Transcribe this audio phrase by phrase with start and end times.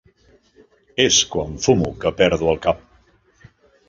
[1.03, 2.81] És quan fumo que perdo el cap.